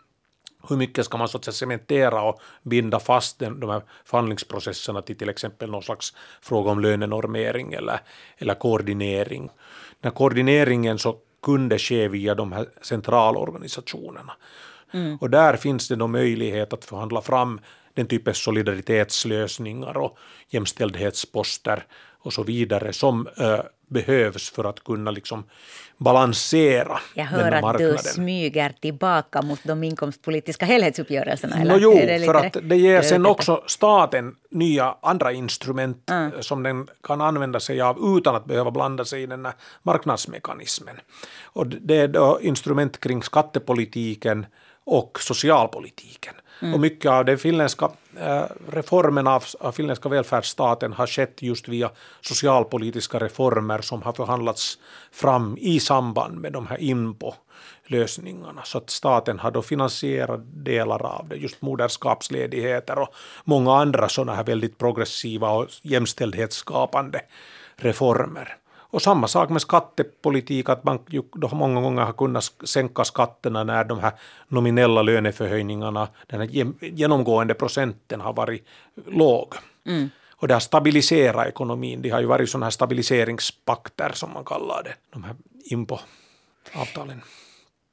hur 0.68 0.76
mycket 0.76 1.04
ska 1.04 1.18
man 1.18 1.28
så 1.28 1.38
att 1.38 1.45
säga 1.45 1.52
cementera 1.52 2.23
och 2.23 2.40
binda 2.62 3.00
fast 3.00 3.38
den, 3.38 3.61
de 3.61 3.71
här 3.71 3.83
förhandlingsprocesserna 4.04 5.02
till 5.02 5.18
till 5.18 5.28
exempel 5.28 5.71
någon 5.71 5.83
slags 5.83 6.14
fråga 6.42 6.71
om 6.71 6.80
lönenormering 6.80 7.73
eller, 7.73 8.00
eller 8.38 8.54
koordinering. 8.54 9.42
Den 10.00 10.11
här 10.11 10.16
koordineringen 10.16 10.99
så 10.99 11.16
kunde 11.42 11.78
ske 11.78 12.09
via 12.09 12.35
de 12.35 12.52
här 12.52 12.66
centralorganisationerna. 12.83 14.33
Mm. 14.97 15.17
Och 15.21 15.31
där 15.31 15.57
finns 15.57 15.88
det 15.88 15.97
då 15.97 16.07
möjlighet 16.07 16.73
att 16.73 16.85
förhandla 16.85 17.21
fram 17.21 17.61
den 17.95 18.07
typens 18.07 18.38
solidaritetslösningar 18.38 19.97
och 19.97 20.19
jämställdhetsposter 20.49 21.85
och 22.23 22.33
så 22.33 22.43
vidare 22.43 22.93
som 22.93 23.29
äh, 23.37 23.59
behövs 23.88 24.50
för 24.50 24.65
att 24.65 24.85
kunna 24.85 25.11
liksom 25.11 25.45
balansera 25.97 26.99
Jag 27.15 27.25
hör 27.25 27.53
att 27.53 27.79
du 27.79 27.97
smyger 27.99 28.73
tillbaka 28.81 29.43
mot 29.43 29.61
de 29.65 29.85
inkomstpolitiska 29.85 30.67
helhetsuppgörelserna. 30.67 31.57
Eller? 31.57 31.75
No, 31.75 31.79
jo, 31.81 31.93
för 32.26 32.35
att 32.35 32.57
det 32.62 32.76
ger 32.76 33.03
sen 33.03 33.26
också 33.26 33.62
staten 33.67 34.35
nya 34.50 34.97
andra 35.00 35.33
instrument 35.33 36.11
mm. 36.11 36.33
som 36.41 36.62
den 36.62 36.88
kan 37.03 37.21
använda 37.21 37.61
sig 37.61 37.81
av 37.81 38.17
utan 38.19 38.35
att 38.35 38.45
behöva 38.45 38.71
blanda 38.71 39.05
sig 39.05 39.23
i 39.23 39.26
den 39.26 39.45
här 39.45 39.55
marknadsmekanismen. 39.83 40.97
Och 41.43 41.67
det 41.67 41.97
är 41.97 42.09
då 42.09 42.38
instrument 42.43 43.00
kring 43.00 43.23
skattepolitiken, 43.23 44.47
och 44.87 45.21
socialpolitiken. 45.21 46.35
Mm. 46.62 46.75
Och 46.75 46.81
mycket 46.81 47.11
av 47.11 47.25
den 47.25 47.38
finländska 47.38 47.90
äh, 48.21 48.43
reformen 48.73 49.26
av, 49.26 49.45
av 49.61 49.73
finländska 49.73 50.09
välfärdsstaten 50.09 50.93
har 50.93 51.07
skett 51.07 51.43
just 51.43 51.69
via 51.69 51.90
socialpolitiska 52.21 53.19
reformer 53.19 53.81
som 53.81 54.02
har 54.02 54.12
förhandlats 54.12 54.78
fram 55.12 55.57
i 55.61 55.81
samband 55.81 56.37
med 56.40 56.52
de 56.52 56.66
här 56.66 56.78
INPO-lösningarna. 56.81 58.62
Så 58.64 58.78
att 58.78 58.90
staten 58.90 59.38
har 59.38 59.50
då 59.50 59.62
finansierat 59.62 60.40
delar 60.45 61.02
av 61.02 61.28
det, 61.28 61.37
just 61.37 61.62
moderskapsledigheter 61.62 62.99
och 62.99 63.14
många 63.45 63.76
andra 63.76 64.09
sådana 64.09 64.35
här 64.35 64.45
väldigt 64.45 64.78
progressiva 64.78 65.50
och 65.50 65.66
jämställdhetsskapande 65.83 67.21
reformer. 67.76 68.57
Och 68.90 69.02
samma 69.02 69.28
sak 69.28 69.50
med 69.50 69.62
skattepolitik, 69.62 70.69
att 70.69 70.85
man 70.85 70.99
många 71.52 71.81
gånger 71.81 72.02
har 72.02 72.12
kunnat 72.12 72.52
sänka 72.64 73.05
skatterna 73.05 73.64
när 73.64 73.85
de 73.85 74.00
här 74.00 74.12
nominella 74.49 75.02
löneförhöjningarna, 75.02 76.09
den 76.26 76.40
här 76.40 76.49
genomgående 76.81 77.55
procenten 77.55 78.21
har 78.21 78.33
varit 78.33 78.66
låg. 79.07 79.55
Mm. 79.87 80.11
Och 80.37 80.49
det 80.49 80.55
har 80.55 80.61
stabiliserat 80.61 81.47
ekonomin. 81.47 82.02
Det 82.02 82.11
har 82.11 82.21
ju 82.21 82.26
varit 82.26 82.50
sådana 82.50 82.66
här 82.66 82.71
stabiliseringspakter 82.71 84.11
som 84.14 84.33
man 84.33 84.45
kallar 84.45 84.83
det, 84.83 84.95
de 85.12 85.25
här 85.25 85.35
IMPO-avtalen. 85.64 87.23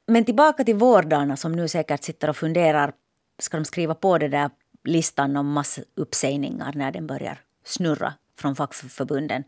Men 0.08 0.26
tillbaka 0.26 0.64
till 0.64 0.76
vårdarna 0.76 1.38
som 1.38 1.52
nu 1.52 1.68
säkert 1.68 2.04
sitter 2.04 2.30
och 2.30 2.38
funderar, 2.38 2.94
ska 3.40 3.58
de 3.58 3.66
skriva 3.66 3.96
på 3.96 4.18
det 4.18 4.28
där 4.28 4.50
listan 4.84 5.38
om 5.38 5.52
massuppsägningar 5.52 6.72
när 6.76 6.92
den 6.92 7.08
börjar 7.08 7.42
snurra 7.66 8.14
från 8.40 8.56
fackförbunden. 8.56 9.44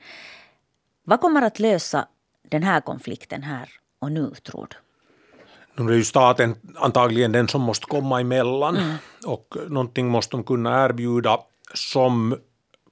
Vad 1.07 1.21
kommer 1.21 1.41
att 1.41 1.59
lösa 1.59 2.07
den 2.49 2.63
här 2.63 2.81
konflikten 2.81 3.43
här 3.43 3.69
och 3.99 4.11
nu, 4.11 4.31
tror 4.43 4.67
du? 4.69 4.75
Nu 5.83 5.91
är 5.91 5.97
ju 5.97 6.03
staten 6.03 6.55
antagligen 6.75 7.31
den 7.31 7.47
som 7.47 7.61
måste 7.61 7.85
komma 7.85 8.21
emellan 8.21 8.77
mm. 8.77 8.95
och 9.25 9.55
någonting 9.67 10.07
måste 10.07 10.37
de 10.37 10.43
kunna 10.43 10.85
erbjuda 10.85 11.39
som 11.73 12.37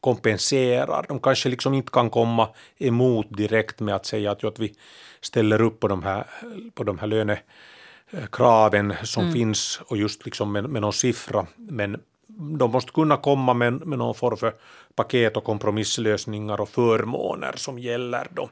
kompenserar. 0.02 1.06
De 1.08 1.20
kanske 1.20 1.50
liksom 1.50 1.74
inte 1.74 1.92
kan 1.92 2.10
komma 2.10 2.50
emot 2.78 3.28
direkt 3.30 3.80
med 3.80 3.96
att 3.96 4.06
säga 4.06 4.32
att, 4.32 4.44
att 4.44 4.60
vi 4.60 4.74
ställer 5.22 5.62
upp 5.62 5.80
på 5.80 5.88
de 5.88 6.04
här, 6.04 6.28
på 6.74 6.84
de 6.84 7.00
här 7.00 7.08
lönekraven 7.08 8.94
som 9.04 9.24
mm. 9.24 9.34
finns 9.34 9.82
och 9.88 9.98
just 9.98 10.26
liksom 10.26 10.52
med, 10.52 10.70
med 10.70 10.82
någon 10.82 10.94
siffra. 10.94 11.48
Men 11.56 12.02
de 12.28 12.72
måste 12.72 12.92
kunna 12.92 13.18
komma 13.18 13.54
med, 13.54 13.88
med 13.88 13.98
någon 13.98 14.16
form 14.16 14.38
för 14.38 14.54
paket 14.96 15.38
och 15.38 15.44
kompromisslösningar 15.44 16.62
och 16.62 16.70
förmåner 16.70 17.54
som 17.56 17.80
gäller 17.80 18.28
då. 18.30 18.50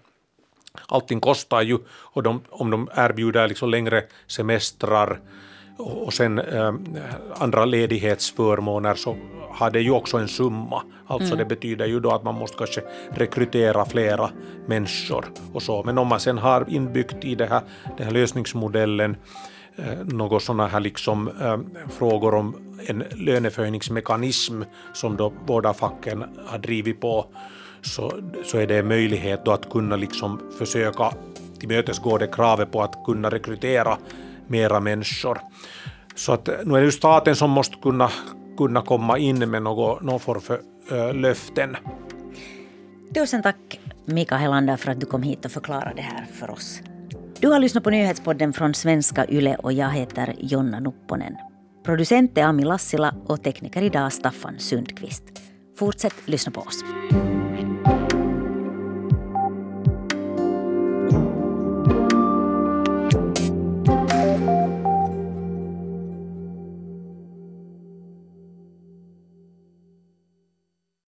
Allting 0.87 1.19
kostar 1.19 1.61
ju 1.61 1.77
och 1.87 2.23
de, 2.23 2.41
om 2.49 2.71
de 2.71 2.89
erbjuder 2.95 3.47
liksom 3.47 3.69
längre 3.69 4.03
semestrar 4.27 5.19
och 5.77 6.13
sen 6.13 6.39
eh, 6.39 6.73
andra 7.37 7.65
ledighetsförmåner 7.65 8.95
så 8.95 9.17
har 9.49 9.71
det 9.71 9.81
ju 9.81 9.91
också 9.91 10.17
en 10.17 10.27
summa. 10.27 10.83
Alltså 11.07 11.33
mm. 11.33 11.37
det 11.37 11.45
betyder 11.55 11.85
ju 11.85 11.99
då 11.99 12.11
att 12.11 12.23
man 12.23 12.35
måste 12.35 12.57
kanske 12.57 12.81
rekrytera 13.09 13.85
flera 13.85 14.29
människor 14.65 15.25
och 15.53 15.63
så. 15.63 15.83
Men 15.83 15.97
om 15.97 16.07
man 16.07 16.19
sen 16.19 16.37
har 16.37 16.65
inbyggt 16.69 17.25
i 17.25 17.35
det 17.35 17.45
här, 17.45 17.61
den 17.97 18.05
här 18.05 18.13
lösningsmodellen 18.13 19.17
Eh, 19.85 20.05
något 20.05 20.43
sådana 20.43 20.67
här 20.67 20.79
liksom 20.79 21.27
eh, 21.27 21.59
frågor 21.89 22.35
om 22.35 22.55
en 22.88 23.03
löneförhöjningsmekanism 23.11 24.61
som 24.93 25.17
då 25.17 25.33
båda 25.47 25.73
facken 25.73 26.23
har 26.45 26.57
drivit 26.57 27.01
på 27.01 27.25
så, 27.81 28.11
så 28.45 28.57
är 28.57 28.67
det 28.67 28.77
en 28.77 28.88
möjlighet 28.88 29.45
då 29.45 29.51
att 29.51 29.69
kunna 29.69 29.95
liksom 29.95 30.41
försöka 30.57 31.13
tillmötesgå 31.59 32.17
det 32.17 32.27
kravet 32.27 32.71
på 32.71 32.81
att 32.81 33.05
kunna 33.05 33.29
rekrytera 33.29 33.97
mera 34.47 34.79
människor. 34.79 35.39
Så 36.15 36.33
att 36.33 36.47
eh, 36.47 36.55
nu 36.63 36.75
är 36.75 36.79
det 36.79 36.85
ju 36.85 36.91
staten 36.91 37.35
som 37.35 37.50
måste 37.50 37.75
kunna, 37.81 38.09
kunna 38.57 38.81
komma 38.81 39.17
in 39.17 39.50
med 39.50 39.63
något, 39.63 40.01
någon 40.01 40.19
form 40.19 40.41
för 40.41 40.61
äh, 40.91 41.13
löften. 41.13 41.77
Tusen 43.13 43.41
tack 43.41 43.79
Mika 44.05 44.38
Helander 44.38 44.77
för 44.77 44.91
att 44.91 45.00
du 45.00 45.05
kom 45.05 45.23
hit 45.23 45.45
och 45.45 45.51
förklarade 45.51 45.95
det 45.95 46.01
här 46.01 46.25
för 46.39 46.51
oss. 46.51 46.81
Du 47.41 47.48
har 47.48 47.60
lyssnat 47.60 47.83
på 47.83 47.89
nyhetspodden 47.89 48.53
från 48.53 48.74
svenska 48.74 49.25
YLE 49.29 49.55
och 49.55 49.74
jag 49.74 49.89
heter 49.89 50.36
Jonna 50.39 50.79
Nupponen. 50.79 51.36
Producent 51.86 52.38
är 52.38 52.43
Ami 52.43 52.63
Lassila 52.63 53.15
och 53.25 53.43
tekniker 53.43 53.81
idag 53.81 54.13
Staffan 54.13 54.60
Sundqvist. 54.60 55.24
Fortsätt 55.77 56.15
lyssna 56.25 56.51
på 56.51 56.62
oss. 56.62 56.83